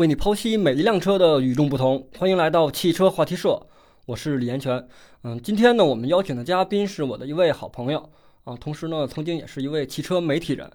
[0.00, 3.66] 为你剖析每一辆车的与众不同，欢迎来到汽车话题社，
[4.06, 4.88] 我是李延全。
[5.24, 8.08] 嗯，今天呢，我们邀请的嘉宾是我的一位好朋友
[8.44, 10.66] 啊，同时呢，曾经也是一位汽车媒体人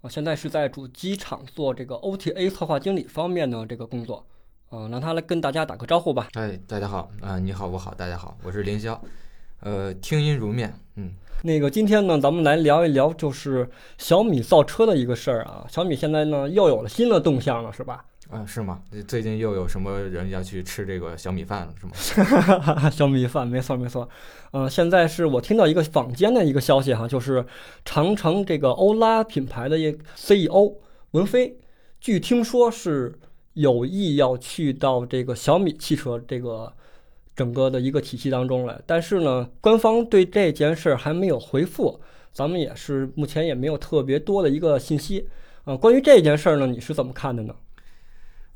[0.00, 4.26] 啊，现在是在主机厂做这个 OTA 策划经理方面的这个工作。
[4.72, 6.26] 嗯，让他来跟大家打个招呼吧。
[6.32, 8.98] 哎，大家好啊，你好，我好，大家好，我是凌霄。
[9.60, 11.12] 呃，听音如面，嗯，
[11.44, 15.64] 那个今天呢，咱们来聊一聊就是小米造车的一个事儿啊。
[15.70, 18.04] 小米现在呢又有了新的动向了，是吧？
[18.34, 18.80] 啊，是吗？
[19.06, 22.90] 最近又有什么人要去吃这个小米饭了，是吗？
[22.90, 24.08] 小米饭，没错没错。
[24.50, 27.46] 嗯，现在是我听到一个坊间的一个消息哈，就是
[27.84, 29.76] 长城这个欧拉品牌的
[30.16, 30.74] CEO
[31.12, 31.56] 文飞，
[32.00, 33.16] 据听说是
[33.52, 36.72] 有意要去到这个小米汽车这个
[37.36, 42.00] 整个的一个体系当中来，但是呢，官方对这件事还没有回复，
[42.32, 45.28] 咱们也是目前也没有特别多的一个信息。
[45.62, 47.54] 啊，关于这件事儿呢，你是怎么看的呢？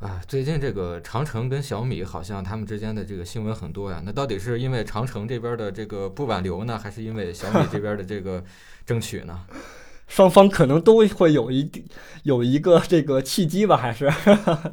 [0.01, 4.01] 啊，最近这个长城跟小米好像他们之间的这个新闻很多呀。
[4.05, 8.45] 那到底是因为长城这边的这个不挽留呢，还是因为小米这边的这个
[8.87, 9.41] 争取呢？
[10.07, 11.85] 双方可能都会有一定
[12.23, 14.09] 有一个这个契机吧，还是？
[14.23, 14.73] 是吧？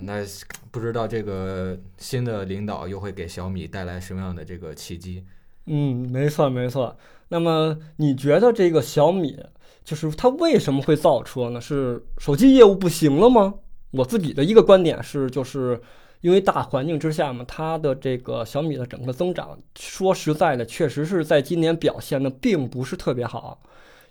[0.00, 0.24] 那
[0.70, 5.24] 不知道这个新的领导又会给小米带来什么样的这个契机？
[5.66, 6.96] 嗯，没错没错。
[7.28, 9.38] 那么你觉得这个小米
[9.84, 11.60] 就是它为什么会造车呢？
[11.60, 13.54] 是手机业务不行了吗？
[13.94, 15.80] 我自己的一个观点是，就是
[16.20, 23.60] 因为大环境之下嘛，它的这个小米的整个增长，说实在的，确实是在今年表现的并不是特别好。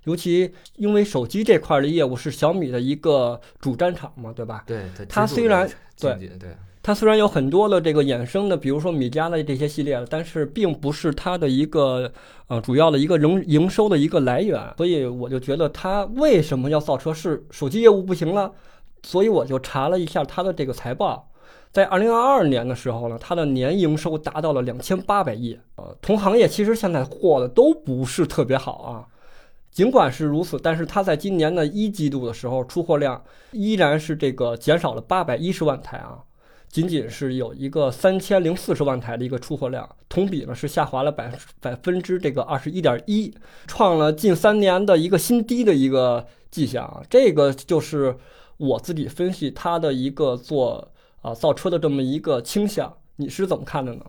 [0.06, 4.64] 尤其因为手机这块的业务是小米的一个主战场嘛，对吧？
[4.68, 5.66] 对，它虽然
[5.98, 6.50] 对对，
[6.82, 12.12] 它虽然有很多的这个衍生的，比如说米家的这些系列，但是并不是它的一个
[12.48, 14.62] 呃主要的一个营营收的一个来源。
[14.76, 18.52] 所以我就觉得它为什么要造车，是手机业务不行了。
[19.04, 21.30] 所以我就查了一下它的这个财报，
[21.74, 25.60] 在二零二二年的时候呢，它的年营收达到了两千八百亿。
[25.76, 29.06] 呃，同行业其实现在货的都不是特别好啊。
[29.72, 33.22] 尽管是如此，但是它在今年的一季度的时候出货量
[33.52, 36.20] 依然是这个减少了八百一十万台啊，
[36.70, 43.34] 仅仅是有一个三千零四十万台的一个出货量，同比呢是下滑了百百分之这个二十一点一，
[43.68, 47.02] 创了近三年的一个新低的一个迹象啊。
[47.10, 48.16] 这个就是。
[48.58, 50.92] 我自己分析它的一个做
[51.22, 54.06] 啊造车的这么一个倾向，你是怎么看的呢？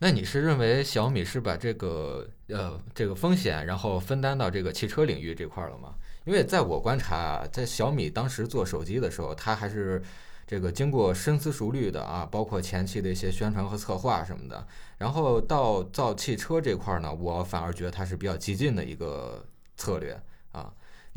[0.00, 5.94] 那你是认为小米是把这个呃这个风险然后分担到这个汽车领域这块了吗？
[6.24, 10.00] 因为在我观察啊，在小米当时做手机的时候，它还是
[10.46, 14.66] 这个经过深思熟虑的啊，包括前期的一些宣传和策划什么的。
[14.98, 19.44] 然后到造汽车这块呢，我反而觉得它是比较激进的一个
[19.76, 20.20] 策略。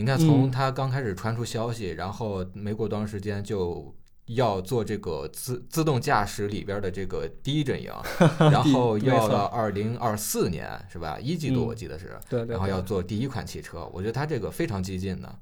[0.01, 3.94] 你看，从他刚开始传出消息，然后没过多长时间就
[4.25, 7.91] 要做这个自自动驾驶里边的这个第一阵营，
[8.40, 11.19] 然后要到二零二四年是吧？
[11.19, 15.35] 一季度我记得是，对对，然后要做第一款汽车，我觉得他这个非常激进的。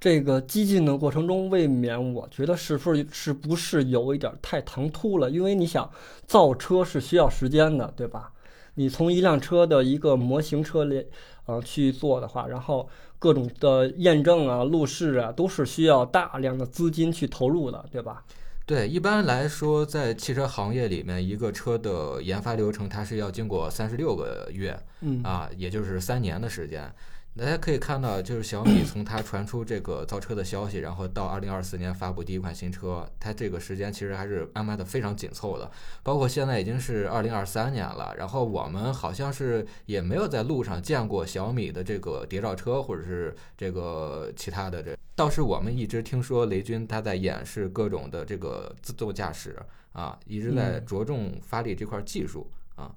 [0.00, 5.30] 这个激进的过程中，未免我觉得是不是是不是有一点太唐突了？
[5.30, 5.88] 因为你想
[6.26, 8.32] 造车是需要时间的，对吧？
[8.74, 11.06] 你从一辆车的一个模型车里
[11.50, 12.88] 呃去做的话，然后。
[13.22, 18.24] 各种的验证啊、路试啊，都是需要大量的资金去投入的，对吧？
[18.64, 26.90] 对，一般来说，在汽车行业里面，一个车的研发流程，它是要经过三十六个月，嗯啊，也就是三年的时间。
[27.38, 35.70] 大家可以看到，就是小米从它传出这个造车的消息，然后到二零二四年发布第一款新车，它这个时间其实还是安排的非常紧凑的。
[36.02, 44.94] 包括现在已经是二零二三年了，然后我们好像是也没有在路上见过小米的这个谍照车，或者是这个其他的这。
[45.14, 49.56] 倒是我们一直听说雷军他在演示各种的这个自动驾驶
[49.92, 52.92] 啊，一直在着重发力这块技术啊。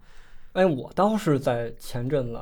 [0.53, 2.41] 哎，我倒是在前阵子。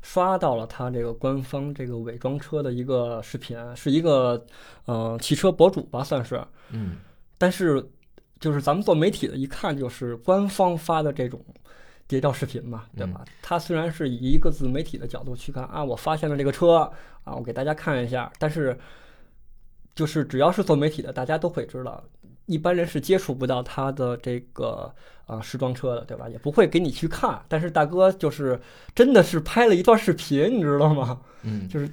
[0.00, 4.44] 刷到了他这个官方这个伪装车的一个视频，是一个
[4.84, 6.96] 呃汽车博主吧，算是，嗯，
[7.36, 7.84] 但是
[8.40, 11.44] 就是咱们做媒体的，一看就是官方发的这种
[12.06, 13.24] 谍照视频嘛，对吧？
[13.42, 16.90] 他虽然是以一个自媒体的角度去看啊，我发现了这个车
[17.24, 18.78] 啊，我给大家看一下，但是
[19.94, 22.02] 就是只要是做媒体的，大家都会知道。
[22.48, 24.92] 一般人是接触不到他的这个
[25.26, 26.28] 啊时装车的，对吧？
[26.28, 27.40] 也不会给你去看。
[27.46, 28.60] 但是大哥就是
[28.94, 31.20] 真的是拍了一段视频，你知道吗？
[31.42, 31.88] 嗯，就是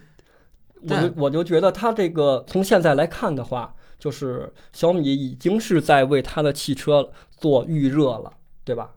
[0.81, 8.92] 我就我就觉得他这个从现在来看的话，就是小米已经是在为他的汽车做预热了，对吧？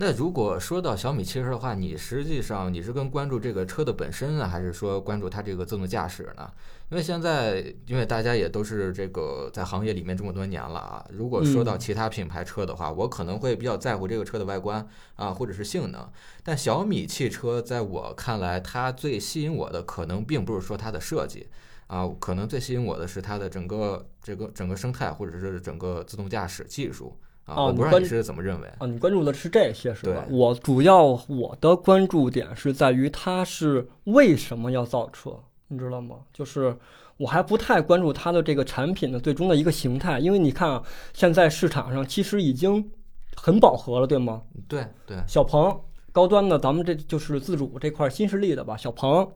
[0.00, 6.48] 那如果说到小米汽车的话，你实际上你是更关注这个车的本身呢，还是说关注它这个自动驾驶呢？
[6.90, 14.86] 因为现在，因为大家也都是这个在行业里面这么多年了啊，如果说到其他品牌车的话，我可能会比较在乎这个车的外观
[15.16, 16.10] 啊，或者是性能。
[16.42, 21.48] 但小米汽车在我看来，它最吸引我的可能并不是说它的设计
[21.88, 27.14] 啊，可能最吸引我的是它的整个这个整个生态，或者是整个自动驾驶技术。
[27.44, 28.86] 啊，我不知道你是怎么认为啊？
[28.86, 30.24] 你关注的是这些是吧？
[30.30, 35.30] 我主要我的关注点是在于它是为什么要造车，
[35.68, 36.16] 你知道吗？
[36.32, 36.76] 就是
[37.16, 40.82] 我还不太关注它的这个产品的最终的一个形态，因为你看啊，
[41.14, 42.90] 现在市场上其实已经
[43.36, 44.42] 很饱和了，对吗？
[44.66, 45.80] 对对，小鹏
[46.12, 49.30] 高端的，咱们这就是自主这块新势力的吧，小鹏。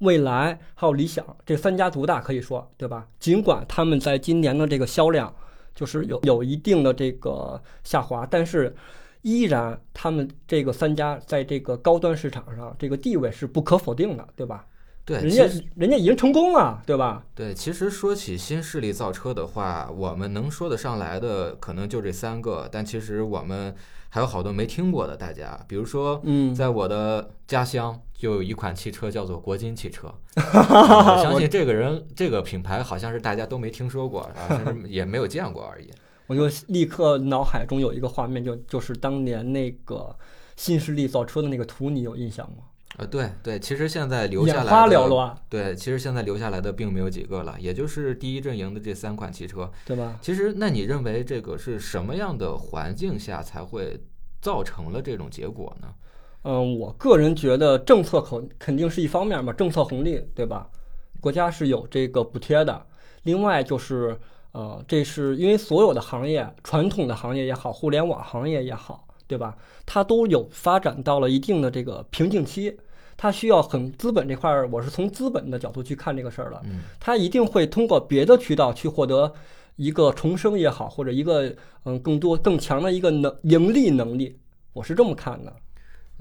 [0.00, 3.08] 蔚来还有理想这三家独大可以说对吧？
[3.18, 5.34] 尽管他们在今年的这个销量
[5.74, 8.76] 就是有有一定的这个下滑，但是
[9.22, 14.66] 依然他们这个三家在这个高端市场上这个地位是不可否定的，对吧？
[15.06, 15.44] 对，人家
[15.76, 17.24] 人家已经成功了，对吧？
[17.32, 23.72] 对，其实说起新势力造车的话，我们能说得上来的可能就这三个，但其实我们
[24.08, 25.16] 还有好多没听过的。
[25.16, 35.88] 大家，比如说，嗯，在我的家乡就有一款汽车叫做国金汽车， 啊我相信这个人这个品牌好像是大家都没听说过，啊，甚至也没有见过而已。
[36.26, 40.16] 我就立刻脑海中有一个画面，就就是当年那个
[40.56, 42.64] 新势力造车的那个图，你有印象吗？
[42.98, 49.70] 呃，对对，其实现在留下眼花来的缭乱，对，其实现在留下来的并没有几个了，也就是第一阵营的这三款汽车。
[49.84, 50.18] 对吧？
[50.22, 54.00] 其实，那你认为这个是什么样的环境下才会
[54.40, 55.88] 造成了这种结果呢？
[56.44, 60.70] 嗯，我个人觉得政策肯肯定是一方面嘛，政策红利，对吧？
[61.20, 62.86] 国家是有这个补贴的。
[63.24, 64.16] 另外就是，
[64.52, 69.56] 呃，这是因为所有的行业，传统的行业也好，互联网行业也好，对吧？
[69.84, 72.78] 它都有发展到了一定的这个瓶颈期，
[73.16, 76.60] 它需要很资本这块儿，我是从资本的角度去看这个事儿的。
[76.64, 79.32] 嗯，它一定会通过别的渠道去获得
[79.76, 81.54] 一个重生也好，或者一个
[81.84, 84.38] 嗯更多更强的一个能盈利能力，
[84.72, 85.52] 我是这么看的。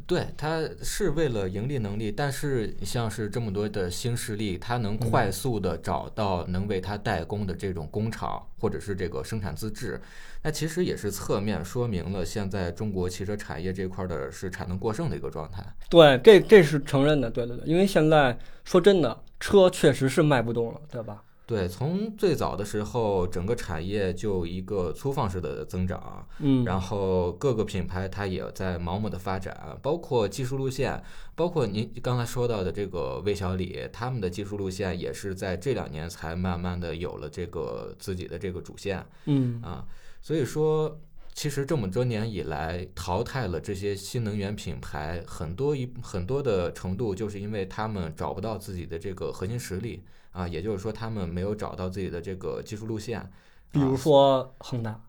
[0.07, 10.00] 对，它是为了盈利能力，但是像是这么多的新势力，它能快速的找到能为它代工的这种工厂，或者是这个生产资质，
[10.44, 15.63] 那其实也是侧面说明了现在中国汽车产业这块儿的是产能过剩的一个状态。
[15.89, 21.24] 对，这这是承认的，对对对，因为现在说真的，车确实是卖不动了，对吧？
[21.45, 31.03] 对，从最早的时候，整个产业就一个粗放式的增长，嗯，然后各个品牌它也在盲目的发展，包括技术路线，
[31.36, 39.86] 包括您刚才说到的这个魏小李，他们的技术路线也是在这两年才慢慢的有了这个自己的这个主线嗯啊，
[40.21, 41.00] 所以说。
[41.38, 50.01] 其实这么多年以来，淘汰了这些新能源品牌，很多一很多的程度，就是因为他们找不到自己的这个核心实力
[50.35, 53.31] 啊，也就是说，他们没有找到自己的这个技术路线。
[53.71, 54.99] 比如啊说恒大，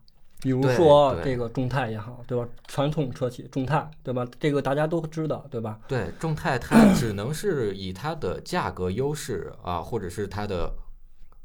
[0.41, 2.47] 比如说这个众泰也好，对吧？
[2.67, 4.25] 传统车企众泰，对吧？
[4.39, 5.79] 这个大家都知道，对吧？
[5.87, 10.73] 对，众泰它 只能是以它的价格优势啊，或者是它的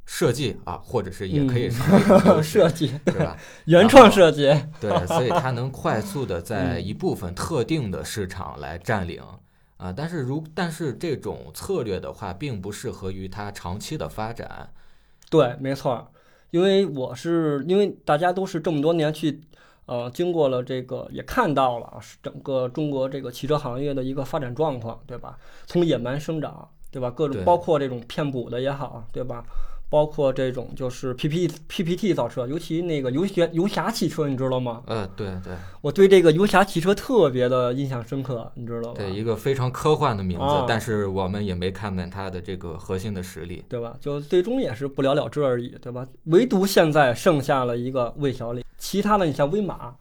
[0.04, 1.80] 设计啊，或者是也可以是
[2.42, 3.36] 设计对吧？
[3.66, 9.22] 原创设计，对，所以它能快速的 在嗯一部分特定的市场来占领
[9.82, 9.92] 啊。
[9.94, 14.72] 但是如但是这种策略的话，并不适合于它长期的发展。
[15.28, 16.06] 对，没错儿，
[16.50, 19.40] 因为我是因为大家都是这么多年去，
[19.86, 25.38] 呃，经过了这个也看到了整个中国这个汽车行业的一个发展状况，对吧？
[25.66, 27.10] 从野蛮生长，对吧？
[27.10, 29.44] 各种包括这种骗补的也好，对吧？
[29.92, 34.82] 包括这种就是 P P P P T 造车，尤其那个游侠游侠汽车，你知道吗？
[34.86, 38.94] 嗯，对对我对这个游侠汽车特别的印象深刻，你知道吗？
[38.96, 43.62] 对，一个非常科幻的名字，啊但是我们也没看见它的这个核心的实力。
[43.68, 43.94] 对吧？
[44.00, 46.06] 就最终也是不了了之而已，对吧？
[46.24, 49.94] 唯独现在剩下了一个魏小李，其他的你像威马，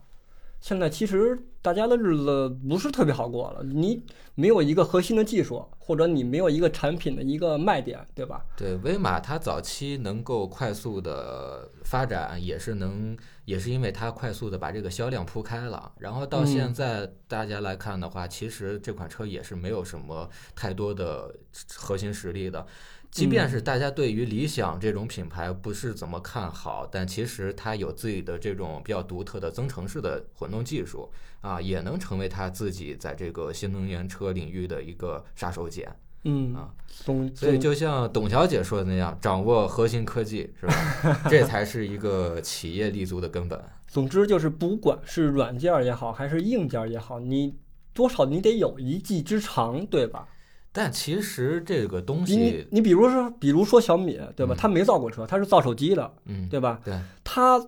[0.62, 3.64] 现在其实大家的日子不是特别好过了。
[3.64, 4.00] 你
[4.36, 8.46] 没有一个核心的技术，或者你没有一个产品的一个卖点，对吧？
[8.56, 15.90] 对，威马它早期能够快速的发展，也是能，也是因为它快速的把这个销量铺开了。
[15.98, 21.34] 然后到现嗯在大家来看的话，其实这款车也是没有什么太多的
[21.74, 22.64] 核心实力的。
[23.12, 31.08] 即便嗯是大家对于理想这种品牌不是怎么看好，但其实它有自己的这种比较独特的增程式的混动技术
[31.42, 35.86] 啊，也能成为它自己在这个新能源车领域的一个杀手锏。
[36.24, 41.20] 嗯啊，总所以就像董小姐说的那样，掌握核心科技是吧？
[41.28, 43.62] 这才是一个企业立足的根本。
[43.88, 47.56] 总之就是，不管是软件儿也好，还是硬件儿也好，你
[47.92, 50.26] 多少你得有一技之长，对吧？
[50.72, 54.54] 但其实这个东西，你比如说，比如说小米，对吧？
[54.54, 56.80] 嗯他没造过车，他是造手机的，嗯，对吧？
[56.84, 57.60] 对，他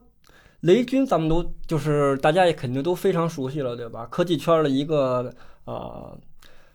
[0.60, 4.06] 雷军咱们都就是大家也肯定都非常熟悉了，对吧？
[4.10, 5.30] 科技圈儿的一个
[5.66, 6.18] 呃，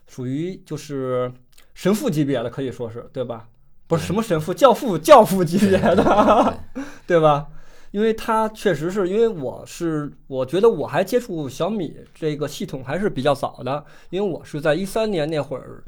[0.06, 1.32] 属于就是
[1.74, 3.48] 神父级别的，可以说是对吧？
[3.88, 6.56] 不是什么神父，教父教父级别的，
[7.08, 7.48] 对对吧？
[7.90, 15.82] 因为他确实是因为我是我觉得我还接触小米这个系统还是比较早的，因为我是在一三年那会儿，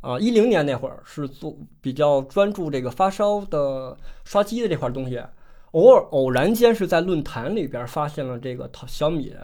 [0.00, 5.20] 啊一零年那会儿是做比较专注这个发烧的刷机的这块东西，
[5.72, 9.34] 偶尔偶然间是在论坛里边发现了这个淘小米。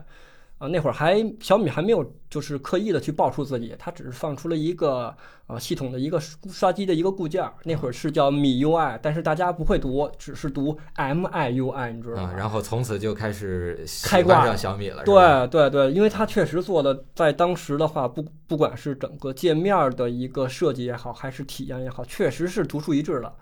[0.64, 5.14] 啊，那会儿还小米还没有就是刻意的去爆出自己，它只是放出了一个
[5.47, 12.30] 呃系统的一个刷机的一个固件儿，那会儿是叫米 UI，但是大家不会读，只是读 MIUI，你知道吗？
[12.30, 23.35] 啊，然后从此就开始开挂上小米了，对对对，因为它确实做的，在当时的话，不不管是整个界面儿的一个设计也好，还是体验也好，确实是独树一帜了。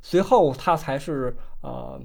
[0.00, 2.00] 随后它才是呃，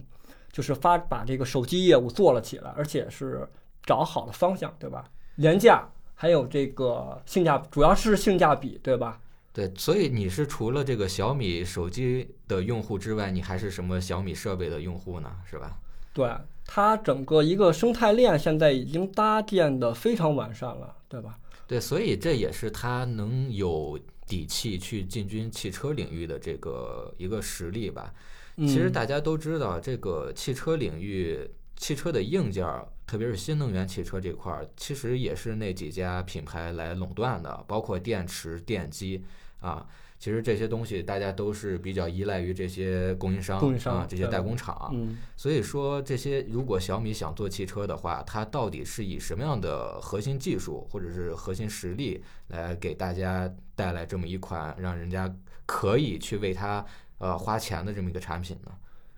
[0.52, 3.48] 就是发把这个手机业务做了起来，而且是
[3.88, 5.10] 找好了方向，对吧？
[5.38, 9.20] 廉价，还有这个性价，主要是性价比，对吧？
[9.54, 15.32] 对，所以你是除了这个小米手机的用户之外，你还是什么小米设备的用户呢？
[15.50, 15.80] 是吧？
[16.14, 16.30] 对，
[16.66, 21.40] 它整个一个生态链现在已经搭建的非常完善了，对吧？
[21.66, 28.14] 对，所以这也是它能有底气去进军汽车领域的这个一个实力吧。
[28.58, 39.24] 其实嗯大家都知道，这个汽车领域，汽车的硬件儿，特别是新能源汽车这块儿，其实也是那几家品牌来垄断的，包括电池、电机
[39.62, 39.88] 啊。
[40.20, 44.90] 其实这些东西大家都是比较依赖于这些供应商供应商啊，这些代工厂。
[44.92, 55.32] 嗯，所以说，这些如果小米想做汽车的话，它到底是以什么样的核心技术或者是核心实力来给大家带来这么一款让人家
[55.68, 56.84] 可以去为它
[57.20, 58.72] 呃花钱的这么一个产品呢？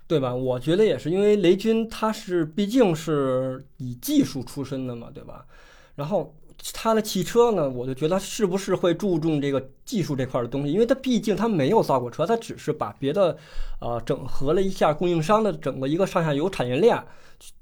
[0.10, 0.34] 对吧？
[0.34, 5.46] 我觉得也是，因为雷军他是毕竟是以技术出身的嘛，对吧？
[5.94, 6.34] 然后
[6.74, 13.38] 他的汽车呢，我就觉得是不是会注重这个技术这块儿的东西，因为他毕竟他没有造过车，他只是把别的
[13.80, 17.00] 呃整合了一下供应商的整个一个上下游产业链，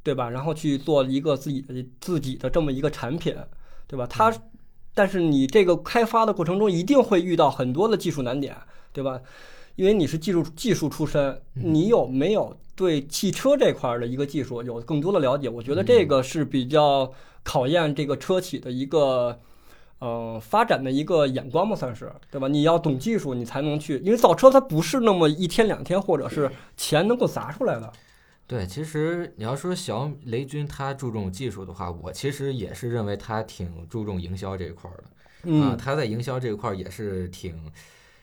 [0.01, 0.29] 对吧？
[0.29, 3.35] 然后去做一个自己的自己的这么一个产品，
[3.87, 4.07] 对吧？
[4.07, 4.33] 他
[4.93, 8.55] 但是你这个开发的过程中一定会遇到很多的技术难点，
[8.93, 9.19] 对吧？
[9.77, 15.47] 因为你是技术技术出身，你有没有对汽车这块儿的一个技术有更多的了解？
[15.47, 17.09] 我觉得这个是比较
[17.43, 19.39] 考验这个车企的一个。
[19.99, 22.47] 呃，发展的一个眼光嘛，算是对吧？
[22.47, 27.91] 你要懂技术，你才能去，因为造车它不是那么一天两天，或者是钱能够砸出来的。
[28.45, 35.03] 对，其实你要说小雷军他注重技术的话，我其实也是认为他挺注重营销这一块儿的。
[35.03, 37.59] 啊，嗯，他在营销这一块儿也是挺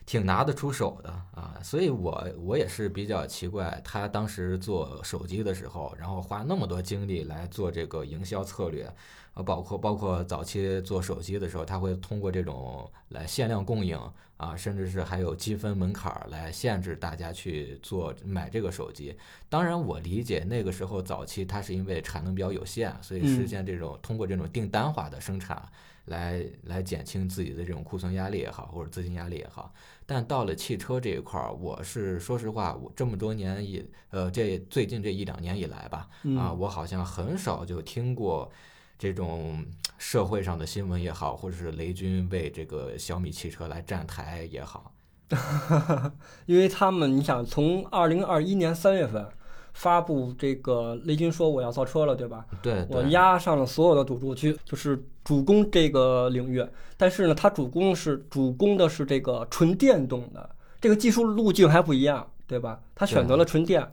[0.05, 8.87] 挺拿得出手的啊，所以我我也是比较奇怪，他当时做手机的时候，然后花那么多精力来做这个营销策略，
[9.35, 13.95] 啊，包括包括早期做手机的时候，他会通过这种来限量供应
[14.37, 19.15] 啊，甚至是还有积分门槛儿来限制大家去做买这个手机。
[19.47, 25.61] 当然，我理解那个时候早期它是因为产能比较有限，所以实嗯现这种通过这种订单化的生产。
[26.05, 29.73] 来来减轻自己的这种库存压力也好，或者资金压力也好。
[30.05, 38.51] 但到了汽车这一块儿，我是说实话，我这么多年以呃这最近这一两年以来吧，嗯啊，我好像很少就听过
[38.97, 39.65] 这种
[39.97, 44.91] 社会上的新闻也好，或者是雷军为这个小米汽车来站台也好。
[46.45, 49.27] 因为他们，你想从二零二一年三月份
[49.73, 52.45] 发布这个雷军说我要造车了，对吧？
[52.61, 56.65] 对我对押上了所有的赌注去，就是主攻这个领域。
[56.95, 60.49] 但是呢，他主攻是主攻的是这个纯电动的，
[60.79, 62.79] 这个技术路径还不一样，对吧？
[62.93, 63.85] 他选择了纯电。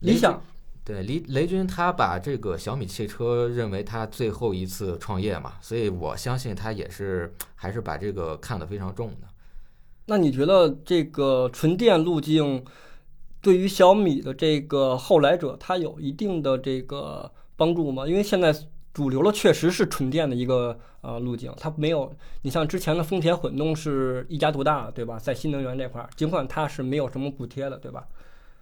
[0.00, 0.42] 理想，
[0.86, 9.26] 对雷雷军他把这个小米汽车认为他最后一次创业嘛，所以我相信他也是还是把这个看得非常重的。
[10.06, 12.64] 那你觉得这个纯电路径
[13.42, 18.06] 对于小米的这个后来者，它有一定的这个帮助吗？
[18.06, 18.54] 因为现在
[18.94, 25.18] 主流的确实是纯电的一个呃路径，它没有你像之前的丰田混动是一家独大，对吧？
[25.18, 28.06] 在新能源这块儿，尽管它是没有什么补贴的，对吧？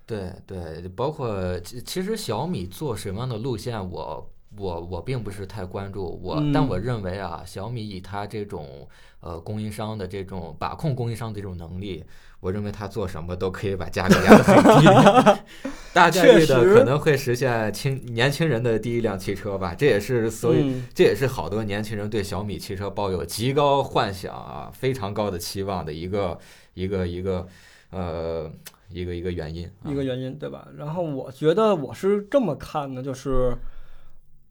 [0.07, 8.87] 对对，包括其其实小米做什么样的路线我，我我并不是太关注我，嗯但我认为啊，小米以它这种
[9.21, 12.05] 呃供应商的这种把控供应商的这种能力，
[12.41, 15.41] 我认为它做什么都可以把价格压得很低，
[15.95, 19.75] 大概率的可能会实现青年轻人的第一辆汽车吧。
[19.75, 26.39] 这也是所以、嗯这也是好多年轻人对小米汽车抱有极高幻想啊，非常高的期望的一个
[26.75, 27.47] 一个一个
[27.91, 28.51] 呃
[28.95, 29.91] 一个一个原因、啊。
[29.91, 30.69] 一个原因，对吧？
[30.77, 33.57] 然后我觉得我是这么看的，就是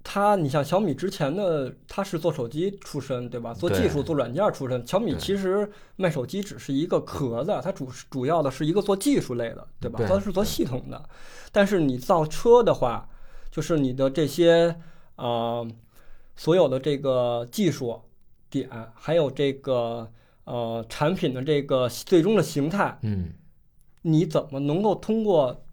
[0.04, 3.54] 它，你像小米之前的，它是做手机出身，对吧？
[3.54, 4.86] 做技术、做软件出身。
[4.86, 10.02] 小米其实卖手机只是一个壳子，它主主要的是一个做技术类的，对吧？
[10.06, 11.02] 它是做系统的。
[11.54, 13.08] 但是你造车的话，
[13.50, 14.76] 就是你的这些
[15.16, 15.66] 呃
[16.36, 18.02] 所有的这个技术
[18.50, 20.12] 点，还有这个
[20.44, 23.30] 呃产品的这个最终的形态，嗯，
[24.04, 25.66] 你怎么能够通过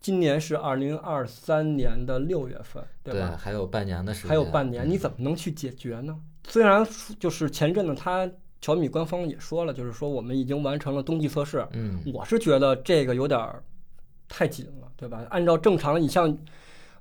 [0.00, 3.36] 今年是二零二三年的六月份，对对，吧？
[3.38, 6.18] 还有半年的时间，还有半年，嗯你怎么能去解决呢？
[6.48, 6.86] 虽然
[7.18, 8.28] 就是前阵子他
[8.60, 13.62] 小米官方也说了，就是说我们已经完成了冬季测试，嗯我是觉得这个有点儿
[14.28, 15.24] 太紧了，对吧？
[15.30, 16.36] 按照正常，你像，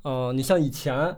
[0.02, 1.16] 呃，你像以前，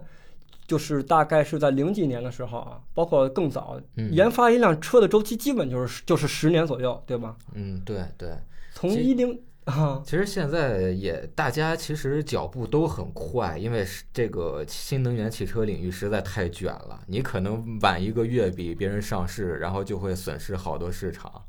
[0.66, 7.34] 就是大概是在零几年的时候啊，包括更早，嗯研发一辆车的周期基本就是就是十年左右，对吧？
[7.54, 8.36] 嗯，对对。
[8.78, 17.02] 从一零啊，其实现在也，大家其实脚步都很快，因为是这个新能源汽车领域实在太卷了。
[17.08, 21.42] 你可能晚一个月比别人上市，然后就会损失好多市场。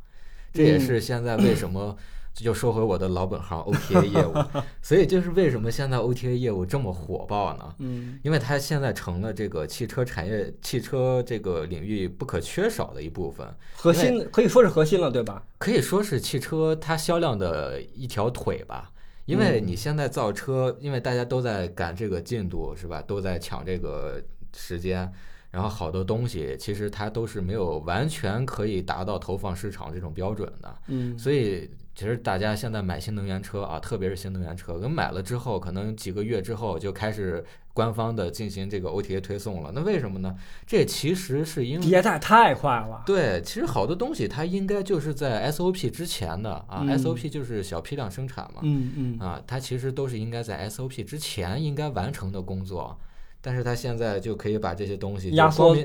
[0.51, 1.95] 这也是现在为什么，
[2.33, 4.33] 这就说回我的老本行 OTA 业务。
[4.81, 7.75] 所以就是为什么现在 OTA 业务这么火爆呢？
[7.79, 13.47] 嗯因为它现在成了这个汽车产业、汽车这个领域不可缺少的一部分。
[13.75, 15.43] 核心可以说是核心了，对吧？
[15.57, 18.91] 可以说是汽车它销量的一条腿吧。
[19.25, 22.99] 因为你现在造车，因为大家都在赶这个进度，是吧？
[22.99, 24.19] 都在抢这个
[24.57, 25.07] 时间，
[25.51, 30.75] 然后好多东西其实它都是没有完全可以达到投放市场这种标准的。
[30.87, 39.73] 嗯，所以其实大家现在买新能源车啊，特别是新能源车，跟买了之后，可能几个月之后就开始官方的进行这个 OTA 推送了。
[39.75, 40.33] 那为什么呢？
[40.65, 43.03] 这其实是因为迭代太快了。
[43.05, 52.97] 对，其实好多东西它应该就是在 SOP 之前的啊、嗯 s o p 就是小批量生产嘛，嗯嗯，啊，它其实都是应该在 SOP 之前应该完成的工作，
[53.41, 55.75] 但是它现在就可以把这些东西压缩。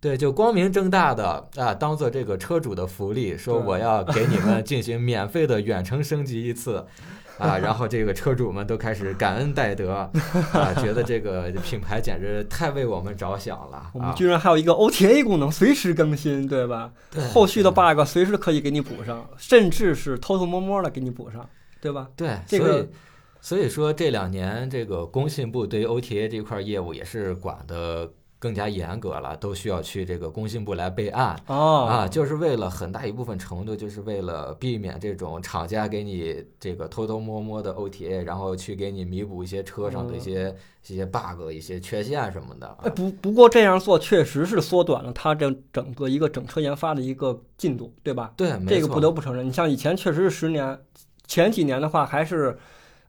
[0.00, 6.86] 对，就光明正大的啊，当做这个车主的福利，说我要给你们进行免费的远程升级一次，
[7.36, 9.92] 啊，然后这个车主们都开始感恩戴德，
[10.52, 13.90] 啊，觉得这个品牌简直太为我们着想了啊！
[13.92, 16.90] 我们居然还有一个 OTA 功能，随时更新，对吧？
[17.10, 21.46] 对后续的 bug 随时可以给你补上，甚至是偷偷摸摸的给你补上，
[21.78, 22.08] 对吧？
[22.16, 22.88] 对，这个
[23.42, 28.10] 所以说这两年这个工信部对于 OTA 这块业务也是管得
[28.40, 31.38] 更加严格了，都需要去这个工信部来备案。
[31.46, 40.56] 哦啊，就是为了很大一部分程度，就是为了避免这种厂家给你这个偷偷摸摸的 OTA，然后去给你弥补一些车上的一些、
[40.88, 42.76] 一些 bug、一些缺陷什么的。
[42.82, 48.32] 哎，不不过这样做确实是缩短了它这整个一个整车研发的一个进度，对吧？
[48.36, 49.46] 对，这个不得不承认。
[49.46, 50.78] 你像以前确实是十年，
[51.26, 52.58] 前几年的话还是，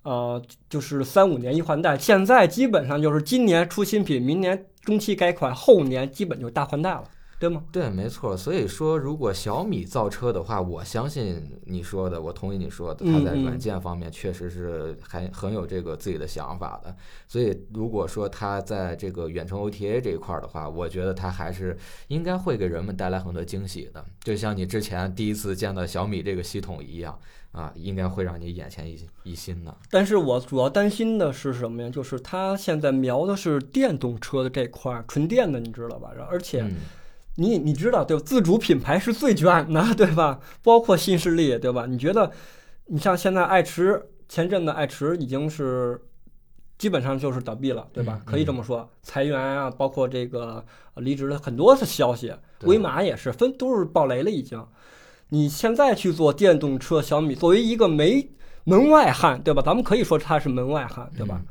[0.04, 7.04] 呃，就是三五年一换代，现在基本上就是今年出新品，明年中期改款，后年基本就大换代了，
[7.40, 7.64] 对吗？
[7.72, 8.36] 对，没错。
[8.36, 16.96] 所以说，如果小米造车的话，我相信你说的，我同意你说的，它在软件方面确实是还很有这个自己的想法的。
[17.28, 24.04] 所以，如果说它在这个远程 OTA 这一块儿的话，我觉得它还是应该会给人们带来很多惊喜的。
[24.24, 27.20] 就像你之前第一次见到小米这个系统一样
[27.52, 29.76] 啊，应该会让你眼前一一新的。
[29.90, 31.90] 但是我主要担心的是什么呀？
[31.90, 36.12] 就是它现在瞄的是电动车的这块儿，纯电的，你知道吧？
[36.16, 36.76] 然后而且嗯，
[37.36, 38.24] 你你知道对吧？
[38.26, 40.40] 自主品牌是最卷的， 对吧？
[40.64, 41.86] 包括新势力，对吧？
[41.86, 42.32] 你觉得，
[42.86, 46.02] 你像现在爱驰，前阵子爱驰已经是
[46.78, 48.18] 基本上就是倒闭了，对吧？
[48.22, 54.66] 嗯可以这么说，裁员啊，包括这个呃离职的很多的消息，威马也是分都是爆雷了已经。
[55.34, 58.32] 你现在去做电动车，小米作为一个没
[58.66, 59.62] 门外汉，对吧？
[59.62, 61.42] 咱们可以说他是门外汉，对吧？
[61.42, 61.48] 嗯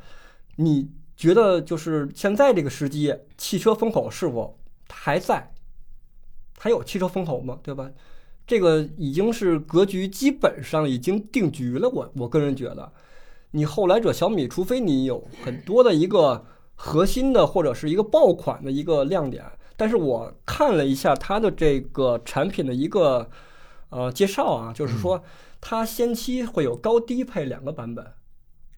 [0.57, 4.59] 你觉得就是现在这个时机，汽车风口是否
[4.91, 5.51] 还在？
[6.59, 7.59] 还有汽车风口吗？
[7.63, 7.91] 对吧？
[8.47, 11.89] 这个已经是格局基本上已经定局了。
[11.89, 12.93] 我我个人觉得，
[13.53, 19.43] 你后来者小米，除非你有很多的一个核心的或者是一个爆款的一个亮点，
[19.77, 23.31] 但是我看了一下它的这个产品的一个
[23.91, 25.23] 呃介绍啊，就是说
[25.61, 28.05] 它先期会有高低配两个版本。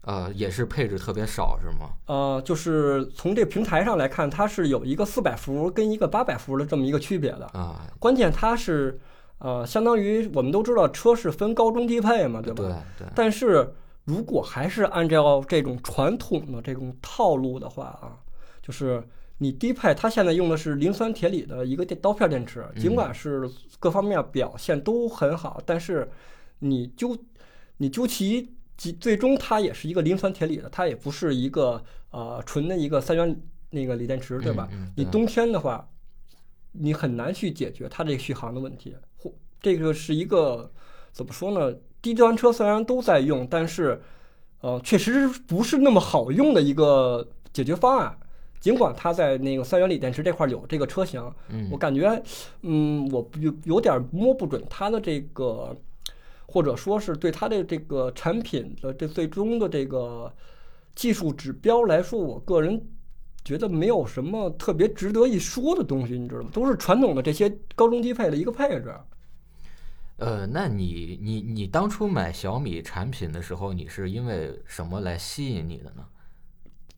[0.05, 1.91] 呃，也是配置特别少是吗？
[2.07, 7.47] 呃，就是从这个平台上来看，它是有一个四百伏跟一个八百伏的这么一个区别的。
[7.53, 8.99] 啊，关键它是，
[9.39, 12.65] 呃，相当于我们都知道车是分高中低配嘛，对吧？
[12.99, 13.73] 对对，但是
[14.05, 18.19] 如果还是按照这种传统的这种套路的话啊，
[18.61, 19.07] 就是
[19.39, 23.49] 你低配它现在用的是磷酸铁锂的一个电刀片电池，尽管是
[23.81, 26.09] 各方面表现都很好，但是
[26.61, 27.17] 你究
[27.79, 33.41] 你究其最最终它也是一个磷酸铁锂的，它也不是一个呃纯的一个三元
[33.71, 34.69] 那个锂电池，对吧？
[34.97, 35.89] 你冬天的话，
[36.73, 40.71] 你很难去解决它这个续航的问题，或这个是一个
[41.13, 41.77] 怎么说呢？
[42.01, 44.01] 低端车虽然都在用，但是
[44.61, 48.17] 呃，确实不是那么好用的一个解决方案。
[48.63, 52.23] 尽管它在那个三元锂电池这块有这个车型，嗯我感觉，
[52.61, 55.77] 嗯，我有有点摸不准它的这个，
[56.47, 60.33] 或者说是对它的这个产品的这最终的这个
[60.95, 62.81] 技术指标来说，我个人
[63.45, 66.51] 觉得没有什么特别值得一说的东西，你知道吗？
[66.53, 68.95] 都是传统的这些高中低配的一个配置。
[70.19, 76.07] 呃，那你你你当初买小米产品的时候，你是因为什么来吸引你的呢？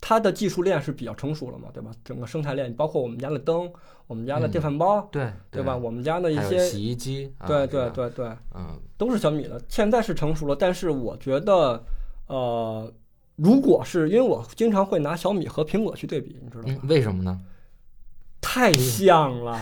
[0.07, 1.91] 它的技术链是比较成熟了嘛，对吧？
[2.05, 3.73] 整个生态链，包括我们家的灯、
[4.07, 5.75] 我们家的电饭煲，对对吧？
[5.75, 9.59] 我们家的一些，洗衣机，啊对对对对，嗯都是小米的。
[9.67, 11.83] 现在是成熟了，但是我觉得，
[12.27, 12.93] 呃，
[13.37, 17.41] 如果是因为我经常会拿小米和苹果去对比，你知道嗯吗？，为什么呢？
[18.45, 19.59] 太像了，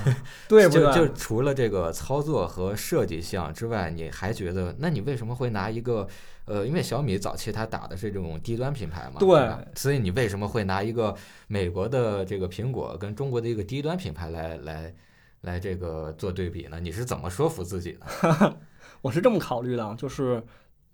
[0.49, 0.93] 对 不对？
[0.93, 6.07] 就就除了这个操作和设计像之外，你还觉得，那你为什么会拿一个
[6.45, 11.15] 呃，因为小米早期它打的是这种低端品牌嘛，对所以你为什么会拿一个
[11.47, 14.95] 美国的这个苹果跟中国的一个低端品牌来来
[15.43, 16.81] 来这个做对比呢？
[16.81, 18.57] 你是怎么说服自己的？
[19.01, 20.43] 我是这么考虑的啊，就是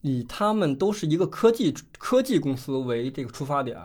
[0.02, 3.76] 以他们都是一个科技科技公司为这个出发点，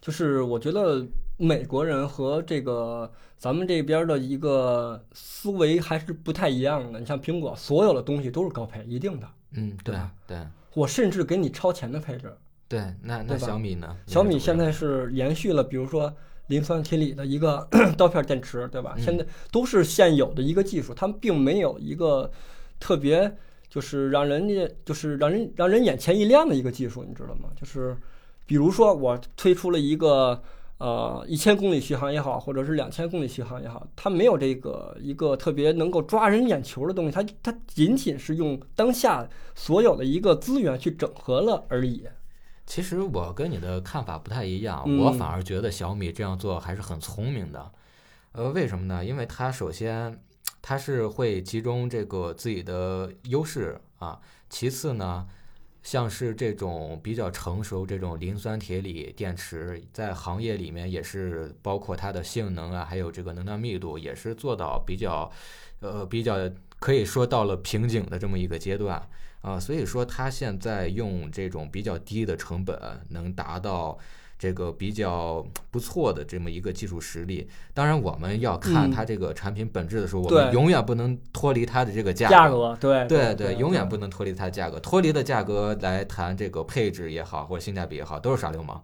[0.00, 7.00] 就是我觉得美国人和这个咱们这边的一个思维还是不太一样的。
[7.00, 10.38] 你像苹果，所有的东西都是高配，一定的，嗯，对对
[10.74, 12.32] 我甚至给你超前的配置。
[12.68, 13.96] 对，那那小米呢？
[14.06, 16.12] 小米现在是延续了，比如说
[16.46, 17.68] 磷酸铁锂的一个
[17.98, 18.94] 刀片电池，对吧？
[18.96, 22.30] 嗯现在都是现有的一个技术，他们并没有一个
[22.80, 23.36] 特别
[23.68, 27.50] 就是让人家就是让人让人眼前一亮的一个技术，你知道吗？
[27.60, 27.96] 就是
[28.46, 30.42] 比如说我推出了一个
[30.84, 42.06] 呃一千公里续航也好，或者是两千公里续航也好，它没有这个一个特别能够抓人眼球的东西，它它仅仅是用当下所有的一个资源去整合了而已。
[42.66, 47.72] 其实我跟你的看法不太一样，嗯我反而觉得小米这样做还是很聪明的。
[48.32, 49.02] 呃，为什么呢？
[49.02, 50.20] 因为它首先
[50.60, 54.20] 它是会集中这个自己的优势啊，
[54.50, 55.26] 其次呢，
[55.84, 65.30] 像是这种比较成熟这种磷酸铁锂电池，在行业里面也是包括它的性能啊，还有这个能量密度，也是做到比较，
[65.78, 69.00] 呃，比较可以说到了瓶颈的这么一个阶段。
[69.42, 72.76] 啊，所以说它现在用这种比较低的成本，
[73.10, 73.98] 能达到
[74.38, 77.48] 这个比较不错的这么一个技术实力。
[77.72, 78.90] 当然，我们要看嗯。
[78.90, 83.06] 它这个产品本质的时候，我们永远不能脱离它的这个价价格对。
[83.06, 88.82] 对对，永远不能脱离它的价格，脱离的价格来谈这个配置也好，或者性价比也好，都是耍流氓。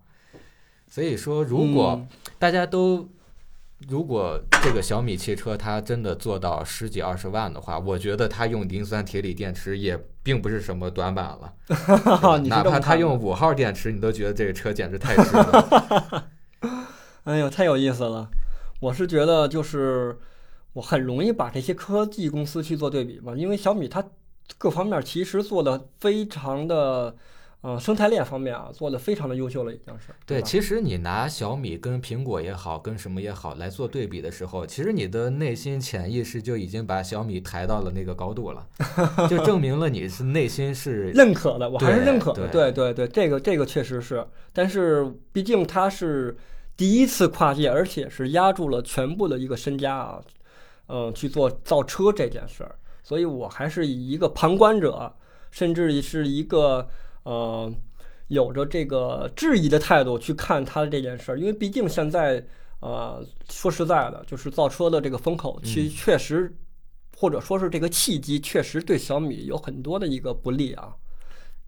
[0.88, 2.08] 所以说，如果嗯。
[2.38, 3.06] 大家都
[3.88, 11.54] 如果这个小米汽车它真的做到十几二十万的话，我觉得它用磷酸铁锂电池也并不是什么短板了。
[12.44, 16.28] 哪怕它用五号电池，你都觉得这个车简直太值了。
[17.24, 18.28] 哎呦，太有意思了！
[18.80, 20.18] 我是觉得就是
[20.74, 24.04] 我很容易把这些科技公司去做对比嘛，因为小米它
[24.58, 27.14] 各方面其实做的非常的，
[27.62, 30.14] 呃，生态链方面啊，做的非常的优秀了，已经是。
[30.24, 38.66] 对，其实你拿小米跟苹果也好，跟什么也好来做对比的时候，其实你的内心潜意识就已经把小米抬到了那个高度了，
[39.28, 42.48] 就证明了你是内心是认可的，我还是认可的。
[42.48, 46.34] 对对对对，这个这个确实是，但是毕竟它是
[46.78, 50.20] 第一次跨界，而且是压住了全部的一个身家啊，
[50.86, 55.14] 嗯、去做造车这件事儿，所以我还是以一个旁观者，
[55.50, 56.88] 甚至是一个
[57.24, 57.72] 呃
[58.28, 62.44] 有着这个质疑的态度去看它的这件事儿，因为毕竟现在
[62.80, 66.54] 呃说实在的，就是造车的这个风口其嗯确实。
[67.16, 70.94] 或者说是这个契机，确实对小米有很多的一个不利啊。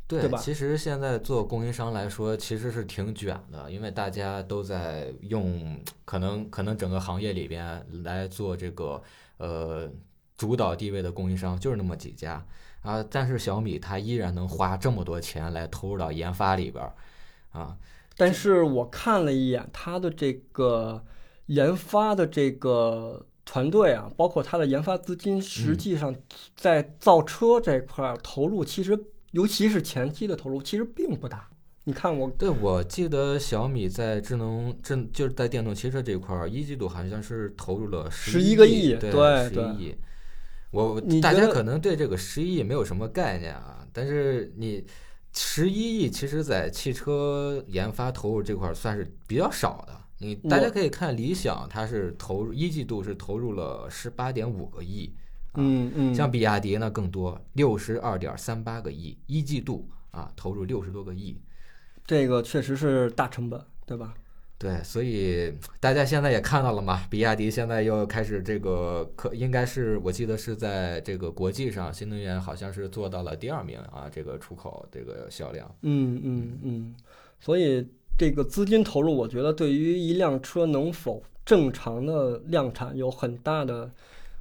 [0.06, 9.02] 对对吧其实现在做供应商来说，其实是挺卷的，因为大家都在用，可能可能整个行业里边来做这个
[9.36, 9.90] 呃
[10.38, 12.42] 主导地位的供应商就是那么几家
[12.82, 16.94] 啊，但是小米它依然能花这么多钱来投入到研发里边儿。
[17.50, 17.76] 啊。
[18.16, 21.02] 但是我看了一眼它的这个
[21.46, 26.14] 研发的这个团队啊，包括它的研发资金，实际上
[26.54, 28.98] 在造车这块儿投入，其实
[29.30, 31.48] 尤其是前期的投入，其实并不大。
[31.84, 39.96] 你看我，对，我记得小米在智能智就是在电动汽车这块儿，一季度好像是投入了十一个亿，对，十一亿。
[40.72, 44.84] 我大家可能对这个十一亿没有什么概念啊，但是你
[45.32, 49.94] 十一亿，其实在汽车研发投入这块儿算是比较少的。
[50.18, 55.12] 你大家可以看理想，它是投入一季度是投入了十八点五个亿，
[55.54, 61.40] 嗯嗯，像比亚迪呢更多，六十二点三八个亿，一季度啊投入六十多个亿。
[62.06, 64.14] 这个确实是大成本，对吧？
[64.62, 75.68] 对，所以大家现在也看到了嘛，比亚迪现在又开始这个，可应该是我记得是在这个国际上，新能源好像是做到了第二名啊，这个出口这个销量。
[75.80, 76.94] 嗯嗯嗯，
[77.40, 77.84] 所以
[78.16, 83.90] 这个资金投入，我觉得对于一辆车能否正常的量产有很大的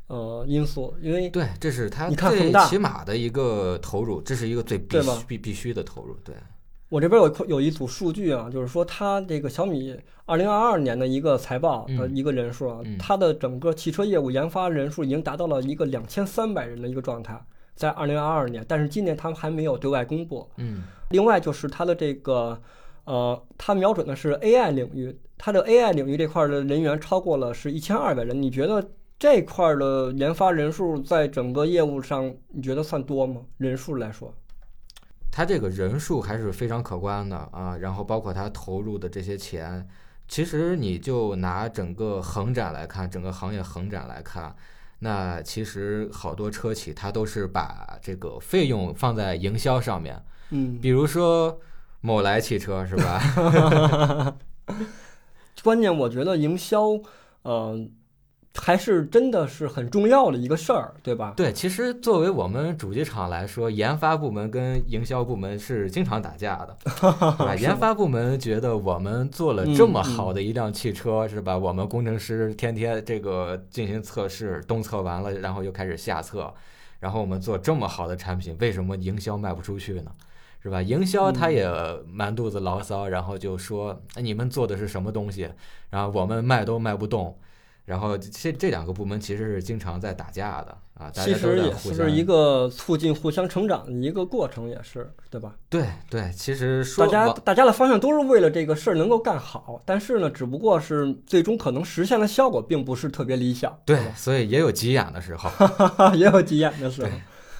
[0.06, 6.36] 呃因素，因为对，这是它最起码的一个投入，这是一个最必须必必须的投入，对。
[6.92, 17.42] 我这边有有一组数据啊，就是说它这个小米二零二二年的一个财报的一个人数啊，它的整个汽车业务研发人数已经达到了一个两千三百人的一个状态，
[17.76, 20.46] 在二零二二年，但是今年他们还没有对外公布。
[20.58, 22.62] 嗯，另外就是它的这个
[23.06, 28.86] 呃，它瞄准的是 AI 领域，它的 AI 领域这块的人员超过了是一千二百人，你觉得
[29.18, 33.40] 这块的研发人数在整个业务上你觉得算多吗？
[33.60, 34.34] 人数来说？
[35.32, 39.88] 它这个人数还是非常可观的啊，然后包括它投入的这些钱，
[40.28, 44.54] 其实你就拿整个横展来看，整个行业横展来看，
[45.00, 51.60] 那其实好多车企它都是把这个费用放在营销上面，嗯，比如说
[52.02, 54.36] 某来汽车是吧？
[55.64, 57.00] 关键我觉得营销，
[57.44, 57.92] 嗯。
[58.54, 61.34] 还是真的是很重要的一个事儿，对吧？
[61.38, 66.78] 对，其实作为我们主机厂来说，研发部门跟营销部门是经常打架的，
[67.46, 71.58] 啊，研发部门觉得我们做了这么好的一辆汽车，是吧？
[71.58, 76.54] 我们工程师天天这个进行测试，东测完了，然后又开始下测，
[77.00, 80.12] 然后我们做这么好的产品，为什么营销卖不出去呢？
[80.62, 80.82] 是吧？
[80.82, 81.68] 营销他也
[82.06, 85.50] 满肚子牢骚，然后就说你们做的是什么东西，
[85.90, 87.36] 然后我们卖都卖不动。
[87.86, 95.56] 然后这这两个部门其实是经常在打架的啊，其实也是一个促进互相成长的一个过程，也是对吧？
[95.68, 103.76] 对对，其实说大家大家的方向都是为了这个事儿能够干好，但是呢，只不过是最终可能实现的效果并不是特别理想。
[103.84, 105.50] 对， 所以也有急眼的时候，
[106.16, 107.10] 也有急眼的时候。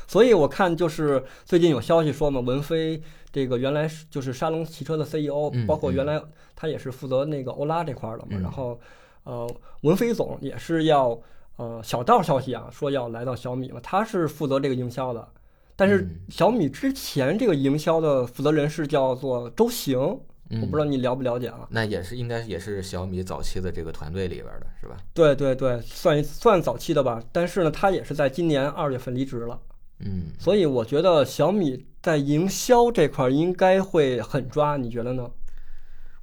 [0.08, 6.22] 所以我看就是最近有消息说嘛，文飞这个原来是就是沙龙汽车的 CEO，包括原来
[6.56, 8.80] 他也是负责那个欧拉这块的嘛，然后。
[9.24, 9.50] 呃，
[9.82, 11.20] 文飞总也是要，
[11.58, 15.28] 呃，小道消息啊，说要来到小米嘛，他是负责这个营销的。
[15.76, 21.68] 但是小米之前这个营销的负责人是叫做周行，我不知道你了不了解啊？
[21.70, 24.98] 那也是应该也是小米早期的这个团队里边的是吧？
[25.14, 27.24] 对对对，算算早期的吧。
[27.32, 29.60] 但是呢，他也是在今年二月份离职了。
[30.00, 35.30] 嗯，所以我觉得小米在营销这块应该会狠抓，你觉得呢？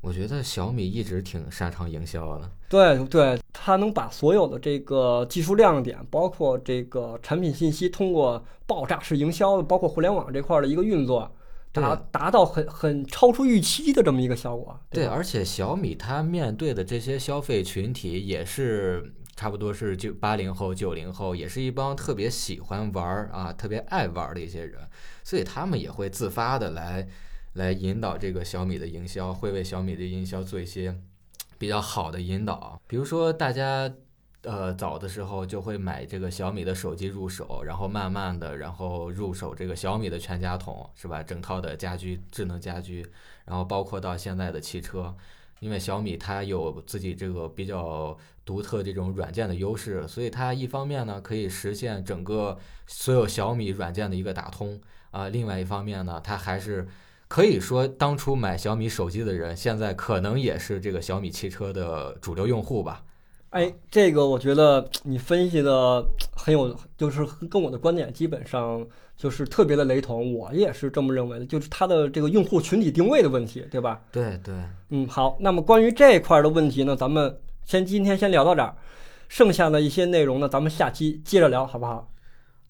[0.01, 2.51] 我觉得小米一直挺擅长营销的。
[2.69, 11.29] 对对，它能把所有的这个技术亮点，包括这个产品信息，通过爆炸式营销，包括互联网这块的一个运作，
[11.73, 14.79] 达达到很很超出预期的这么一个效果。
[14.91, 24.79] 对，而且小米它面对的这些消费群体也是差不多是九八零后、九零后，也是一帮特别喜欢玩儿啊、特别爱玩的一些人，
[25.25, 27.09] 所以他们也会自发的来。
[27.59, 30.97] 来引导这个小米的营销，会为小米的营销做一些
[31.59, 32.81] 比较好的引导。
[32.87, 33.92] 比如说，大家
[34.42, 41.21] 呃早的时候就会买这个小米的手机入手，然后慢慢的，然后入手这个小米的全家桶，是吧？
[41.21, 43.05] 整套的家居、智能家居，
[43.44, 45.12] 然后包括到现在的汽车，
[45.59, 56.87] 因为小米它有自己这个比较独特这种软件的优势，所以它一方面呢可以实现整个所有小米软件的一个打通啊，另外一方面呢，它还是。
[57.29, 63.05] 可以说，当初买小米手机的人，现在可能也是这个小米汽车的主流用户吧。
[63.51, 68.87] 哎，这个我觉得你分析的很有，就是跟我的观点基本上
[69.17, 70.35] 就是特别的雷同。
[70.35, 74.01] 我也是这么认为的，就是它的这个用户群体定位的问题，对吧？
[74.11, 74.55] 对对，
[74.88, 75.37] 嗯，好。
[75.41, 78.75] 那么关于这一块的问题呢，咱们先今天先聊到这儿，
[79.29, 82.11] 剩下的一些内容呢，咱们下期接着聊，好不好？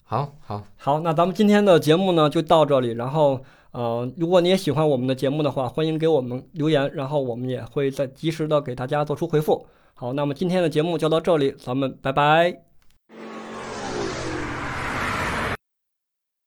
[0.03, 0.99] 好，好，好。
[0.99, 3.41] 那咱们今天的节目呢就到这里，然后。
[3.71, 9.65] 呃，如果你也喜欢我们的节目的话，欢迎给我们留言，然后我们也会在及时的给大家做出回复。
[9.93, 12.68] 好，那么今天的节目就到这里，咱们拜拜。